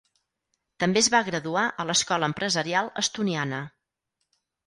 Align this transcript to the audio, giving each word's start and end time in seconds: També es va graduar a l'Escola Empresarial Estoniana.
També 0.83 1.01
es 1.01 1.09
va 1.15 1.19
graduar 1.27 1.65
a 1.83 1.85
l'Escola 1.91 2.31
Empresarial 2.33 2.91
Estoniana. 3.05 3.63